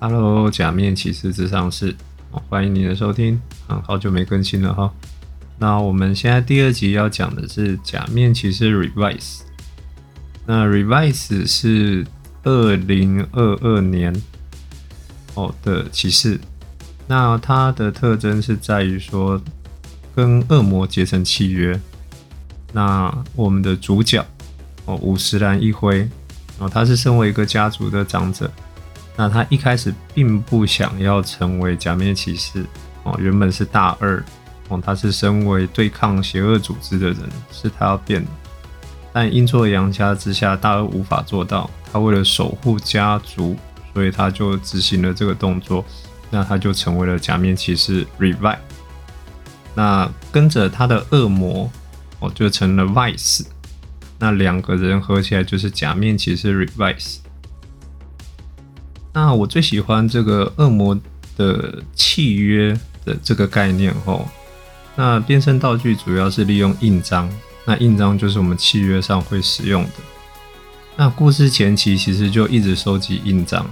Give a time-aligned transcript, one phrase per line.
[0.00, 1.92] Hello，假面骑士之上是，
[2.48, 3.40] 欢迎你的收听。
[3.66, 4.88] 啊，好久没更新了哈。
[5.58, 9.40] 那我们现在第二集要讲的是假面骑士 Revise。
[10.46, 12.06] 那 Revise 是
[12.44, 14.14] 二零二二年
[15.34, 16.38] 哦的骑士。
[17.08, 19.42] 那它的特征是在于说
[20.14, 21.78] 跟恶魔结成契约。
[22.72, 24.24] 那我们的主角
[24.84, 26.08] 哦，五十岚一辉
[26.60, 28.48] 哦，他是身为一个家族的长者。
[29.20, 32.64] 那他一开始并不想要成为假面骑士
[33.02, 34.24] 哦，原本是大二
[34.68, 37.18] 哦，他是身为对抗邪恶组织的人，
[37.50, 38.30] 是他要变的。
[39.12, 41.68] 但阴错阳差之下，大二无法做到。
[41.92, 43.56] 他为了守护家族，
[43.92, 45.84] 所以他就执行了这个动作。
[46.30, 48.58] 那他就成为了假面骑士 Revive。
[49.74, 51.68] 那跟着他的恶魔
[52.20, 53.46] 哦，就成了 Vice。
[54.18, 57.16] 那两个人合起来就是假面骑士 Revive。
[59.12, 60.98] 那我最喜欢这个恶魔
[61.36, 64.28] 的契约的这个概念吼。
[64.94, 67.30] 那变身道具主要是利用印章，
[67.64, 69.90] 那印章就是我们契约上会使用的。
[70.96, 73.64] 那故事前期其实就一直收集印章，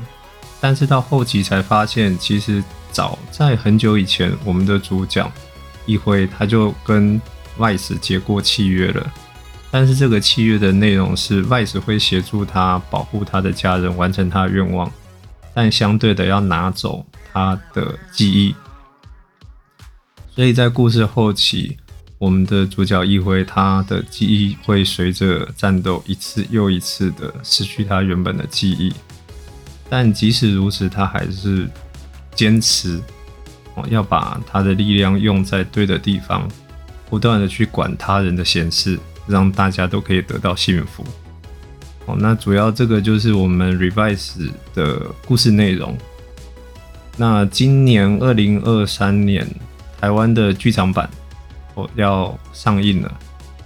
[0.60, 5.28] 但是到后期才发现，其实早在很久以前，我们的主角
[5.86, 7.20] 一辉他就跟
[7.58, 9.12] Vice 结过契约了。
[9.72, 14.90] 但是这个契约的内容是 Vice 会协助他保护他的家人，完成他的愿望。
[15.56, 18.54] 但相对的要拿走他的记忆，
[20.34, 21.78] 所以在故事后期，
[22.18, 28.92] 我们的主角一辉他的记忆会随着战斗一次又一次的失去他原本的记忆。
[29.88, 31.66] 但即使如此，他还是
[32.34, 33.00] 坚持
[33.88, 36.46] 要把他的力量用在对的地方，
[37.08, 41.02] 不断的去管他人的闲事，让大家都可以得到幸福。
[42.06, 45.98] 哦，那主要这个就是我们 Revise 的故事内容。
[47.16, 49.44] 那今年二零二三年
[50.00, 51.10] 台湾的剧场版
[51.74, 53.12] 哦要上映了。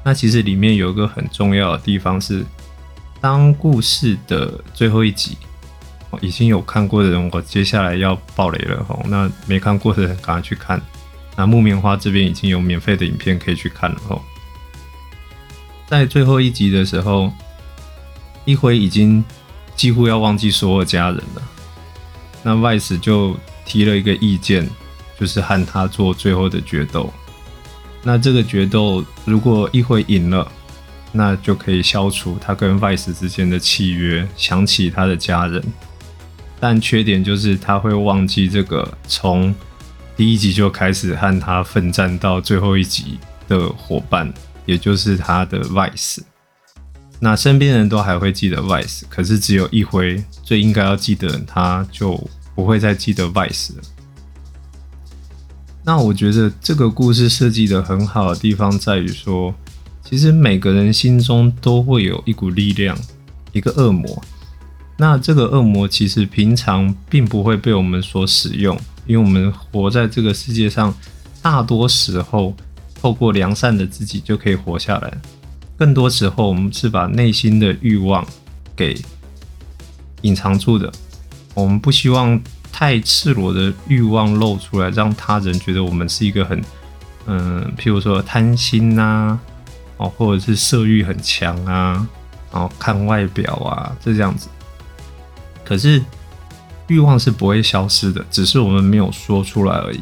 [0.03, 2.43] 那其实里面有一个很重要的地方是，
[3.21, 5.37] 当故事的最后一集，
[6.09, 9.05] 哦已经有看过的人，我接下来要爆雷了吼。
[9.07, 10.81] 那没看过的人赶快去看。
[11.37, 14.23] 那木棉花这边已经有免费的影片可以去看了吼。
[15.87, 17.31] 在最后一集的时候。
[18.45, 19.25] 一辉已经
[19.77, 21.43] 几乎要忘记所有家人了，
[22.43, 24.69] 那 Vice 就提了一个意见，
[25.19, 27.13] 就是和他做最后的决斗。
[28.03, 30.51] 那这个决斗如果一辉赢了，
[31.13, 35.63] 那就可以消除他跟 Vice 之间的契约，想起他的家人。
[36.59, 39.55] 但缺点就是他会忘记这个从
[40.17, 43.19] 第一集就开始和他奋战到最后一集
[43.49, 44.33] 的伙伴，
[44.67, 46.21] 也就是他的 Vice。
[47.23, 52.19] 那身边人都还会记得 Vice，可是只有一回最应该要记得，他就
[52.55, 53.83] 不会再记得 Vice 了。
[55.85, 59.55] 那我觉得这个故事设计的很好的地方在于说，
[60.03, 62.97] 其实每个人心中都会有一股力量，
[63.53, 64.23] 一个恶魔。
[64.97, 70.95] 那这个恶魔其实平常并不会被我们所使用，因为我们活在这个世界上，
[71.43, 72.55] 大多时候
[72.95, 75.19] 透过良善的自己就可以活下来。
[75.81, 78.23] 更多时候，我们是把内心的欲望
[78.77, 78.95] 给
[80.21, 80.93] 隐藏住的。
[81.55, 82.39] 我们不希望
[82.71, 86.63] 太赤裸的欲望露出来，让他人觉得我们是一个很……
[87.25, 89.39] 嗯，譬如说贪心呐，
[89.97, 92.07] 哦，或者是色欲很强啊，
[92.53, 94.51] 然后看外表啊，这样子。
[95.65, 96.03] 可是
[96.89, 100.01] 欲望是不会消失的，只是我们没有说出来而已。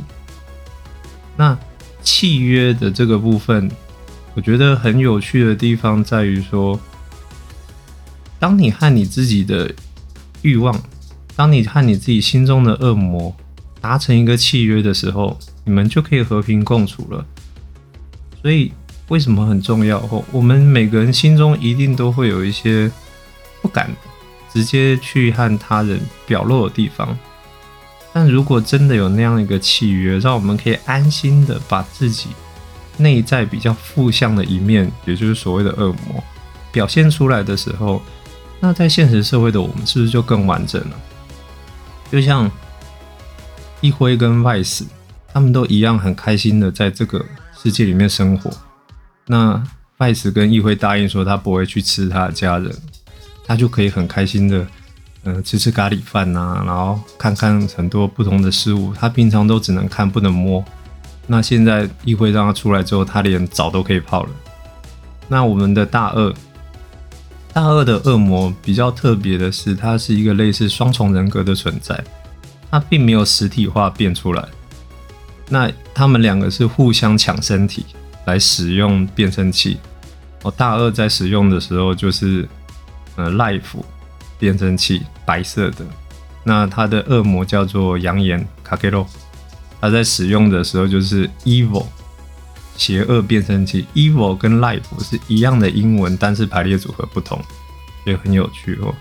[1.37, 1.56] 那
[2.03, 3.71] 契约的这个部分。
[4.38, 6.78] 我觉得很有趣的地方在于说，
[8.38, 9.75] 当你和你自己的
[10.43, 10.81] 欲望，
[11.34, 13.34] 当你和你自己心中的恶魔
[13.81, 17.26] 达成一个契约的时候，你们就可以和平共处了。
[18.41, 18.71] 所以，
[19.09, 19.99] 为什么很重要？
[20.08, 22.88] 哦，我们每个人心中一定都会有一些
[23.61, 23.91] 不敢
[24.52, 25.99] 直接去和他人
[26.29, 27.19] 表露的地方。
[28.12, 32.29] 但如果真的有那样一个契约，让我们可以安心的把自己。
[32.99, 36.23] 内在比较负向的一面，也就是所谓的恶魔，
[36.71, 38.03] 表现出来的时候，
[38.61, 40.97] 那在现实社会的我们是不是就更完整了？
[42.11, 42.50] 就像
[43.81, 44.85] 一辉跟 Vice，
[45.33, 47.25] 他们都一样很开心的在这个
[47.56, 48.50] 世界里面生活。
[49.27, 49.62] 那
[49.97, 52.75] Vice 跟一辉答应说他不会去吃他的家人，
[53.47, 54.67] 他就可以很开心的，
[55.25, 58.93] 嗯，吃吃咖喱饭呐，然后看看很多不同的事物。
[58.94, 60.65] 他平常都只能看不能摸。
[61.31, 64.31] 那现在议会让他出来之后，他连澡都可以泡了。
[65.29, 66.35] 那我们的大二，
[67.53, 72.03] 大二的恶魔比较特别的是，他是一个类似双重人格的存在。
[72.71, 74.49] 他并没有实体化变出来。
[75.49, 77.85] 那他们两个是互相抢身体
[78.25, 79.79] 来使用变声器。
[80.43, 82.49] 哦，大二在使用的时候就是
[83.17, 83.63] 呃 life
[84.39, 85.85] 变声器，白色的。
[86.45, 89.07] 那他的恶魔叫做扬言卡克罗，
[89.81, 91.87] 他在使用的时候就是 evil
[92.77, 93.87] 邪恶变声器。
[93.95, 97.41] evil 跟 life 是一样的英文，但是排列组合不同，
[98.05, 98.95] 也很有趣哦。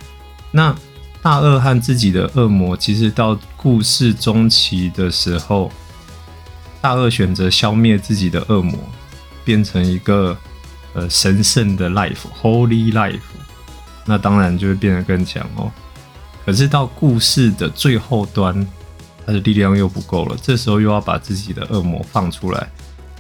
[0.52, 0.76] 那
[1.22, 5.72] 大恶和自己的恶魔，其实到故事中期的时候。
[6.80, 8.78] 大恶选择消灭自己的恶魔，
[9.44, 10.38] 变成一个
[10.94, 13.20] 呃神圣的 life，holy life，
[14.06, 15.72] 那当然就会变得更强哦。
[16.46, 18.66] 可是到故事的最后端，
[19.28, 22.70] 他的力量又不够了，这时候又要把自己的恶魔放出来，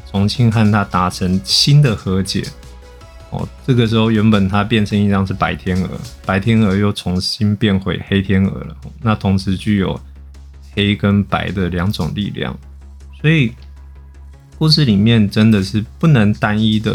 [0.10, 2.46] 重新和他达成新的和解。
[3.30, 5.90] 哦，这个时候原本他变成一张是白天鹅，
[6.26, 10.00] 白天鹅又重新变回黑天鹅了，那同时具有
[10.74, 12.58] 黑跟白的两种力量。
[13.22, 13.52] 所以，
[14.58, 16.94] 故事里面真的是不能单一的，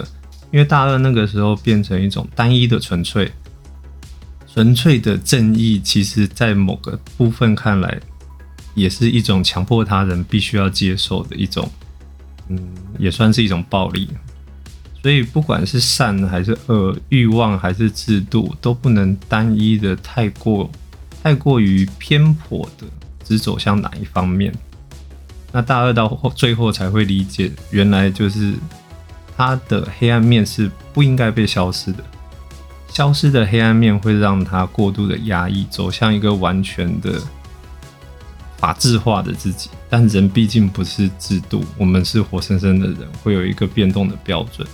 [0.51, 3.31] 因为大二那个时候变成一种单一的纯粹、
[4.51, 8.01] 纯粹的正义，其实在某个部分看来，
[8.75, 11.71] 也是一种强迫他人必须要接受的一种，
[12.49, 12.59] 嗯，
[12.99, 14.09] 也算是一种暴力。
[15.03, 20.71] 所以，不管是善还是恶，欲望还是制度，都不能单一的太过、
[21.23, 22.87] 太过于偏颇的
[23.25, 24.55] 只走向哪一方面。
[25.51, 28.55] 那大二到后最后才会理解，原来就是
[29.37, 32.05] 他的黑暗面是不应该被消失的，
[32.89, 37.21] 消失的黑暗面会让他过度的压抑，走向一个完全的
[38.63, 39.69] 法制化的自己。
[39.91, 44.65] 但人毕竟不是制度，我们是活生生的人，会有一个变动的标准，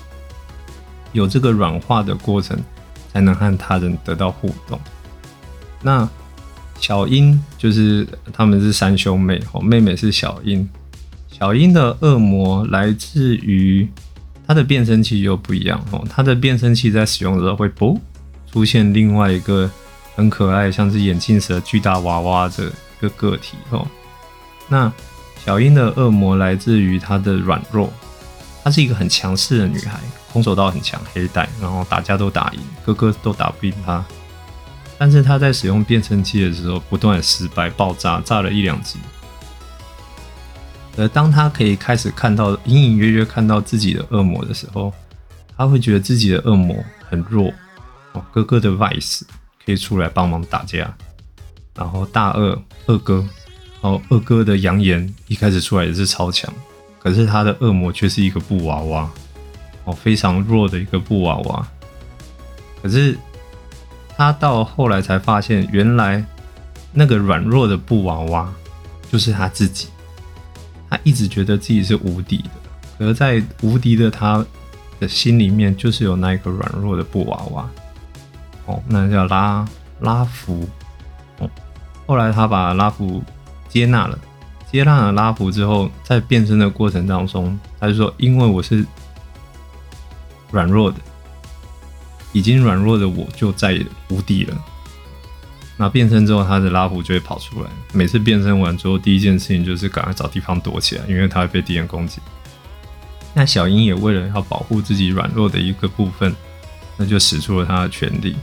[1.12, 2.58] 有这个软化的过程，
[3.10, 4.78] 才能和他人得到互动。
[5.82, 6.06] 那。
[6.80, 10.68] 小樱就是他们是三兄妹哦，妹妹是小樱。
[11.28, 13.88] 小樱的恶魔来自于
[14.46, 18.00] 它的变声器又不一样哦，它的变声器在使用的时候会不
[18.46, 19.68] 出现另外一个
[20.14, 23.86] 很可爱，像是眼镜蛇巨大娃娃的个个体哦。
[24.68, 24.92] 那
[25.44, 27.92] 小樱的恶魔来自于她的软弱，
[28.62, 29.98] 她是一个很强势的女孩，
[30.32, 34.04] 空手道很强，黑带，然后打架都打赢，哥哥都打不赢她。
[34.98, 38.98] 但是他在使用变声器的时候，不断失败、爆炸，炸了一两集。
[40.96, 44.92] 而当他可以开始看到、隐隐约约看到自己的恶魔的时候，
[45.56, 47.52] 他会觉得自己的恶魔很弱。
[48.12, 49.22] 哦，哥哥的 Vice
[49.64, 50.92] 可以出来帮忙打架，
[51.78, 53.24] 然后大二二哥，
[53.80, 56.52] 然后二哥的扬言一开始出来也是超强，
[56.98, 59.10] 可是他的恶魔却是一个布娃娃，
[59.84, 61.66] 哦，非常弱的一个布娃娃，
[62.82, 63.16] 可是。
[64.20, 66.24] 他到后来才发现，原来
[66.92, 68.52] 那个软弱的布娃娃
[69.12, 69.86] 就是他自己。
[70.90, 74.44] 他一直觉得自己是无敌的，而在无敌的他
[74.98, 77.70] 的心里面，就是有那一个软弱的布娃娃。
[78.66, 79.64] 哦，那叫拉
[80.00, 80.68] 拉福。
[82.08, 83.22] 后来他把拉福
[83.68, 84.18] 接纳了，
[84.72, 88.82] 接纳了拉福之后，在变身的过程当中，他就说：“因为我是
[90.50, 90.96] 软弱的。”
[92.32, 94.56] 已经软弱的我就再也无敌了。
[95.76, 97.70] 那变身之后，他的拉普就会跑出来。
[97.92, 102.20] 每次变身完之后，第一件事情就是赶快找地方躲起来，因为他会被敌人攻击。
[103.34, 106.34] 那小樱也为了要保护自己软弱的一个部分，
[106.96, 108.34] 那就使出了他的全力。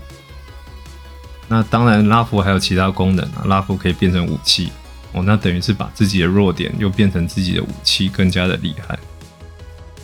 [1.48, 4.72] 那当然，拉夫还有其他功能啊，拉夫可以变成武器
[5.14, 8.98] 哦，那等于是把自己的弱点又变成自己的武器，更加的厉害。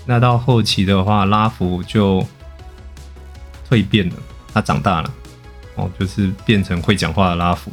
[0.05, 2.25] 那到后期的话，拉夫就。
[3.71, 4.15] 蜕变了，
[4.53, 5.10] 他长大了，
[5.75, 7.71] 哦，就是变成会讲话的拉夫，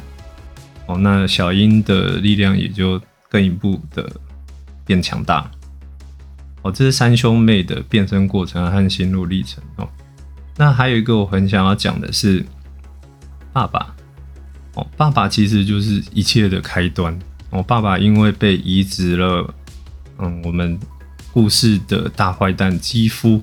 [0.85, 2.97] 哦，那小樱的力量也就
[3.29, 4.09] 更一步的
[4.85, 5.51] 变强大，
[6.61, 9.85] 哦，这是三兄妹的变身过程和心路历程哦。
[10.55, 12.45] 那还有一个我很想要讲的是
[13.59, 13.95] 爸爸，
[14.75, 17.17] 哦，爸爸其实就是一切的开端，
[17.49, 19.53] 哦，爸爸因为被移植了，
[20.17, 20.79] 嗯，我们
[21.33, 23.41] 故事的大坏蛋肌肤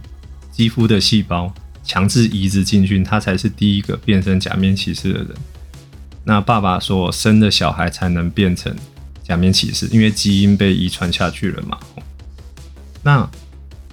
[0.50, 1.52] 肌肤的细胞。
[1.84, 5.28] 强制移植进去，他才是第一个变身假面骑士的人。
[6.24, 8.74] 那爸爸所生的小孩才能变成
[9.22, 11.78] 假面骑士，因为基因被遗传下去了嘛。
[13.04, 13.30] 那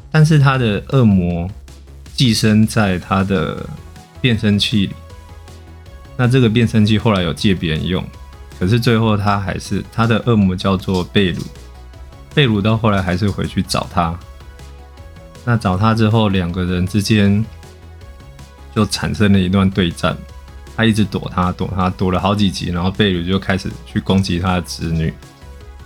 [0.10, 1.48] 但是他的恶魔
[2.16, 3.64] 寄生在他的
[4.20, 4.94] 变声器里，
[6.18, 8.04] 那这个变声器后来有借别人用，
[8.60, 11.42] 可是最后他还是他的恶魔叫做贝鲁，
[12.34, 14.18] 贝鲁到后来还是回去找他。
[15.46, 17.44] 那找他之后，两个人之间。
[18.76, 20.18] 就产生了一段对战，
[20.76, 25.14] 他一直躲他，躲他，躲了好几集，然后贝鲁就开始去攻击他的子女。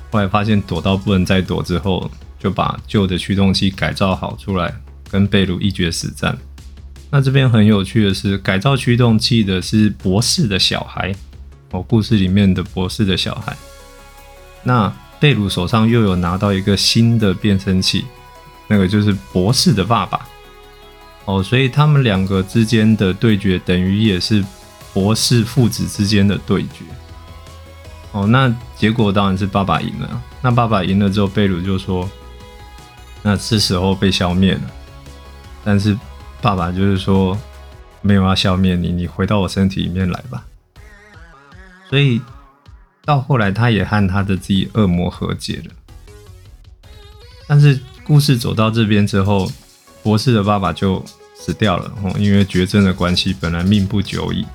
[0.09, 4.73] 后来发现躲到不能再躲之后，就把旧的驱动器改造好出来，
[5.11, 6.37] 跟贝鲁一决死战。
[7.09, 11.13] 那这边很有趣的是，改造驱动器的是博士的小孩
[11.71, 13.55] 哦，故事里面的博士的小孩。
[14.63, 18.05] 那贝鲁手上又有拿到一个新的变声器，
[18.67, 20.27] 那个就是博士的爸爸
[21.25, 24.43] 哦，所以他们两个之间的对决等于也是。
[24.93, 26.83] 博士父子之间的对决，
[28.13, 30.23] 哦，那结果当然是爸爸赢了。
[30.41, 32.09] 那爸爸赢了之后，贝鲁就说
[33.21, 34.61] ：“那是时候被消灭了。”
[35.63, 35.95] 但是
[36.41, 37.37] 爸爸就是说
[38.01, 40.45] ：“没有要消灭你，你回到我身体里面来吧。”
[41.89, 42.21] 所以
[43.03, 45.73] 到后来，他也和他的自己恶魔和解了。
[47.47, 49.49] 但是故事走到这边之后，
[50.03, 51.03] 博士的爸爸就
[51.33, 54.45] 死掉了，哦，因为绝症的关系，本来命不久矣。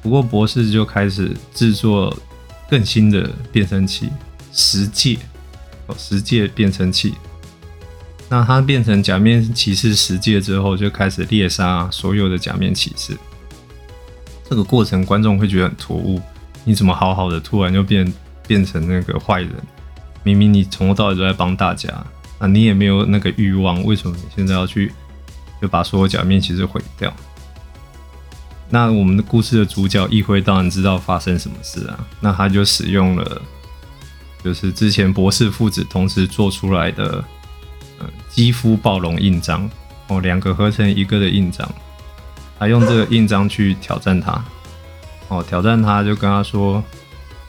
[0.00, 2.16] 不过博士就开始制作
[2.70, 4.10] 更新的变声器，
[4.52, 5.18] 十界
[5.86, 7.14] 哦，十界变声器。
[8.28, 13.16] 那他变成假面骑士十界之后，就开始猎杀所有的假面骑士。
[14.48, 16.20] 这个过程观众会觉得很突兀，
[16.64, 18.12] 你怎么好好的突然就变
[18.46, 19.50] 变成那个坏人？
[20.22, 21.88] 明明你从头到尾都在帮大家，
[22.38, 24.92] 啊，你也没有那个欲望，为什么你现在要去
[25.60, 27.12] 就把所有假面骑士毁掉？
[28.70, 33.42] 那我们的故事的主角一辉当然知道发生什么事啊，那他就使用了，
[34.42, 37.22] 就是之前博士父子同时做出来的，
[37.98, 39.68] 呃，肌肤暴龙印章
[40.08, 41.68] 哦，两个合成一个的印章，
[42.58, 44.44] 他用这个印章去挑战他，
[45.28, 46.82] 哦，挑战他就跟他说，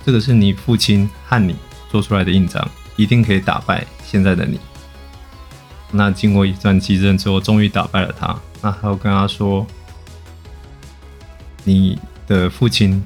[0.06, 1.56] 这个是你父亲和你
[1.90, 4.60] 做出来的印章，一定可以打败现在的你。
[5.92, 8.36] 那经过一段激战之后，终于打败了他。
[8.62, 9.66] 那他又跟他说。
[11.68, 11.98] 你
[12.28, 13.04] 的父亲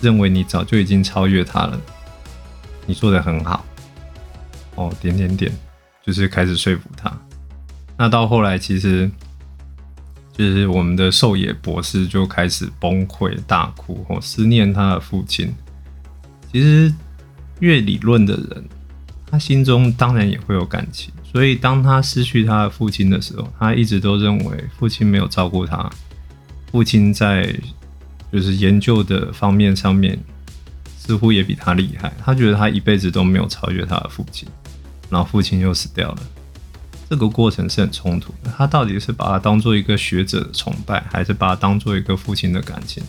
[0.00, 1.78] 认为你早就已经超越他了，
[2.86, 3.66] 你做的很好。
[4.76, 5.52] 哦，点点点，
[6.06, 7.12] 就是开始说服他。
[7.98, 9.10] 那到后来，其实
[10.32, 15.52] 就是我们的兽野博士就开始崩溃大哭，哦，思念他的父亲。
[16.52, 16.92] 其实
[17.60, 18.64] 越理论的人，
[19.30, 21.12] 他心中当然也会有感情。
[21.24, 25.90] 所以当他失去他的父亲的时候，他一直都认为父亲没有照顾他。
[26.70, 27.54] 父亲在
[28.32, 30.18] 就是研究的方面上面
[30.98, 34.46] 似乎也比他厉害，他觉得他一辈子都没有超越他的父亲，
[35.10, 36.18] 然后父亲又死掉了，
[37.08, 38.52] 这个过程是很冲突的。
[38.56, 43.02] 他到底是把他当做一个学者的崇拜，还是把他当做一个父亲的感情？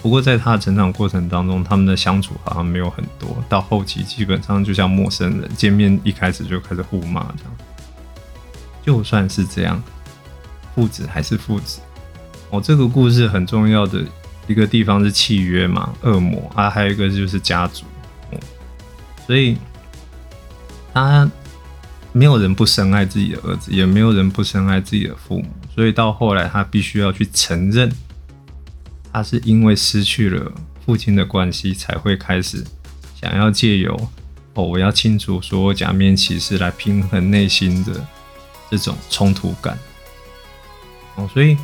[0.00, 7.52] 不过在他的成长过程当中，他们的相处好像没有很多，到后期基本上就像陌生人见面，一开始就开始互骂这样。
[8.84, 9.82] 就算是这样，
[10.74, 11.80] 父子还是父子。
[12.50, 14.02] 哦，这个故事很重要的
[14.46, 17.84] 一个地方是契约嘛，恶魔啊，还有一个就是家族，
[19.26, 19.58] 所以
[20.92, 21.30] 他
[22.12, 27.90] 没有人不深爱自己的儿子，也没有人不深爱自己的父母，所以到后来他必须要去承认，
[29.12, 30.52] 他是因为失去了
[30.84, 32.64] 父亲的关系，才会开始
[33.20, 33.94] 想要借由
[34.54, 38.06] 哦，我要清除所有假面骑士来平衡内心的
[38.70, 39.78] 这种冲突感，
[41.16, 41.56] 哦，所以。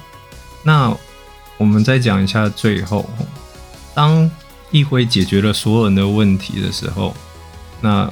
[0.66, 0.96] 那
[1.58, 3.06] 我们再讲一下，最后
[3.94, 4.30] 当
[4.70, 7.14] 一辉解决了所有人的问题的时候，
[7.82, 8.10] 那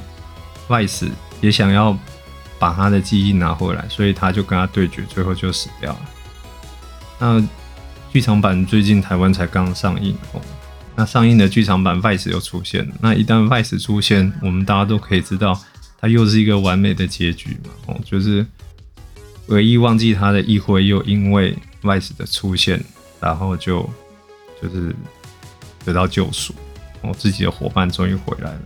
[0.69, 1.97] Vice 也想要
[2.59, 6.00] 把他的记忆拿回来，所以他就跟他对决，最后就死掉了。
[7.19, 7.49] 那
[8.12, 10.40] 剧场版最近台湾才刚上映哦，
[10.95, 12.95] 那上映的剧场版 Vice 又出现了。
[13.00, 15.59] 那一旦 Vice 出现，我们大家都可以知道，
[16.00, 17.71] 它又是一个完美的结局嘛？
[17.87, 18.47] 哦，就是
[19.47, 21.57] 唯一忘记他的一辉，又因为。
[21.83, 22.81] Vice 的出现，
[23.19, 23.83] 然后就
[24.62, 24.95] 就是
[25.85, 26.54] 得到救赎，
[27.00, 28.61] 我自己的伙伴终于回来了。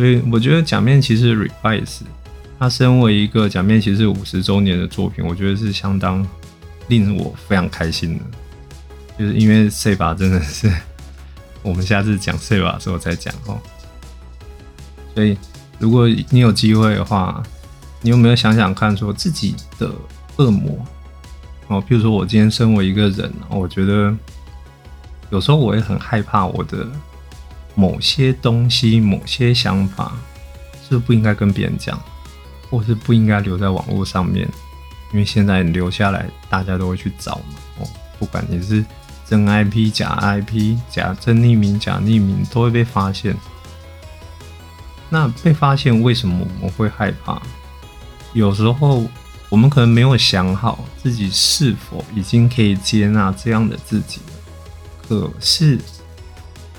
[0.00, 1.98] 所以我觉得假面骑士 Revice，
[2.58, 6.26] 它身为一个假面骑士五十周年的作品，我觉得是相当
[6.88, 8.24] 令我非常开心的。
[9.18, 10.72] 就是因为 C 把真的是，
[11.62, 13.60] 我们下次讲 C 把的时候再讲哦。
[15.14, 15.36] 所以
[15.78, 17.42] 如果你有机会的话，
[18.00, 19.92] 你有没有想想看，说自己的
[20.36, 20.82] 恶魔？
[21.68, 24.16] 哦，譬如说，我今天身为一个人，我觉得
[25.28, 26.88] 有时候我也很害怕我的
[27.74, 30.16] 某些东西、某些想法
[30.88, 32.00] 是不应该跟别人讲，
[32.70, 34.48] 或是不应该留在网络上面，
[35.12, 37.54] 因为现在留下来，大家都会去找嘛。
[37.80, 38.84] 哦，不管你是
[39.26, 43.36] 真 IP、假 IP、假真匿名、假匿名，都会被发现。
[45.08, 47.40] 那被发现，为什么我们会害怕？
[48.32, 49.06] 有时候。
[49.50, 54.32] 我们可能没有想好自己是否已经可以接纳这样的自己了。
[55.08, 55.76] 可是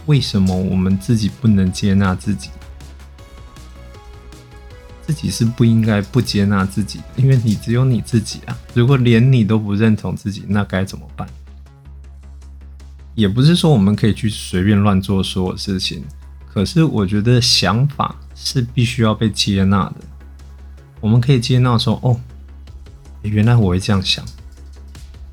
[0.05, 2.49] 为什么我们自己不能接纳自己？
[5.05, 8.57] 自己是不应该不接纳自己的，因为你只有你自己啊！
[8.73, 11.27] 如果连你都不认同自己，那该怎么办？
[13.13, 16.01] 也不是说我们可以去随便乱做所有事情，
[16.47, 19.95] 可是我觉得想法是必须要被接纳的。
[21.01, 22.17] 我们可以接纳说：“哦，
[23.21, 24.23] 原来我会这样想，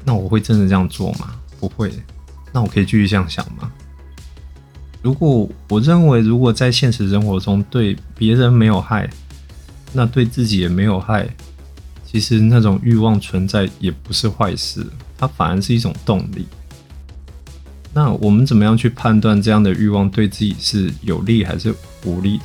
[0.05, 1.37] 那我会真的这样做吗？
[1.61, 1.93] 不会。
[2.53, 3.71] 那我可以继续这样想吗？
[5.01, 9.09] 如果我认为，如果在现实生活中对别人没有害，
[9.93, 11.29] 那对自己也没有害，
[12.05, 14.85] 其实那种欲望存在也不是坏事，
[15.17, 16.47] 它反而是一种动力。
[17.95, 21.75] 那我们怎么样去判断这样的欲望对自己是有利还是
[22.05, 22.45] 无利的？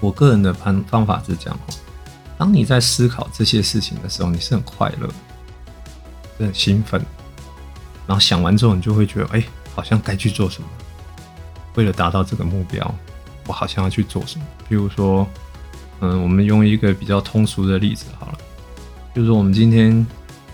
[0.00, 1.58] 我个人的判方法是这样：
[2.36, 5.08] 当你在思考这些事情的时候，你是很快乐，
[6.38, 7.00] 很兴奋，
[8.06, 10.68] 然后想完之后，你就会觉得，哎，好像该去做什么。
[11.74, 12.94] 为了达到这个目标，
[13.46, 14.44] 我好像要去做什么。
[14.68, 15.26] 比如说。
[16.04, 18.38] 嗯，我们用一个比较通俗的例子好了，
[19.14, 20.04] 就是我们今天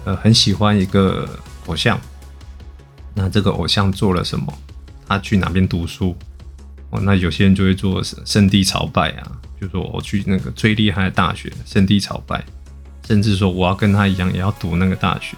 [0.05, 1.27] 呃很喜欢一个
[1.65, 1.99] 偶像，
[3.15, 4.53] 那这个偶像做了什么？
[5.09, 6.15] 他去哪边读书？
[6.91, 12.45] 哦，那有些人就会做圣地朝拜啊，就说我去那个最厉害的大学圣地朝拜，
[13.07, 15.35] 甚至说我要跟他一样，也要读那个大学，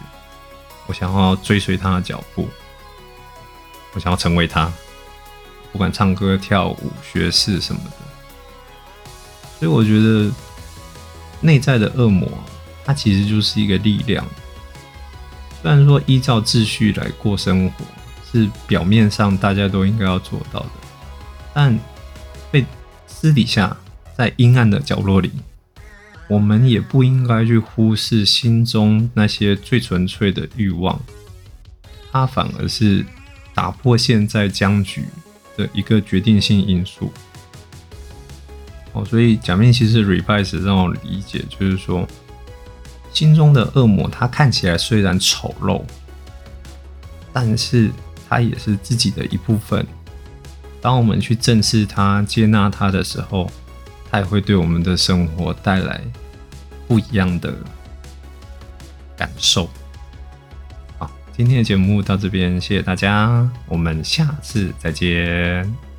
[0.89, 2.49] 我想要追随他的脚步，
[3.95, 4.69] 我想要成为他，
[5.73, 7.97] 不管唱歌、跳舞、学士什么的。
[9.59, 10.31] 所以我觉得，
[11.41, 12.29] 内在的恶魔，
[12.85, 14.25] 它其实就是一个力量。
[15.61, 17.85] 虽然说依照秩序来过生活
[18.33, 20.71] 是表面上大家都应该要做到的，
[21.53, 21.79] 但
[22.51, 22.65] 被
[23.07, 23.77] 私底下
[24.17, 25.31] 在阴暗的角落里，
[26.29, 30.99] 我们也不应该去忽视心中那些最纯粹的欲望。
[32.11, 33.05] 它反而是
[33.55, 35.05] 打破现在僵局
[35.57, 37.13] 的一个决定性因素。
[38.93, 42.07] 哦，所以假面骑士 Revice 让我理解，就是说，
[43.13, 45.83] 心中的恶魔，他看起来虽然丑陋，
[47.33, 47.91] 但是
[48.29, 49.87] 他也是自己的一部分。
[50.81, 53.51] 当我们去正视他、接纳他的时候，
[54.11, 56.03] 他也会对我们的生活带来
[56.89, 57.55] 不一样的
[59.17, 59.69] 感受。
[61.41, 65.90] 今天的节目到这边，谢谢大家，我们下次再见。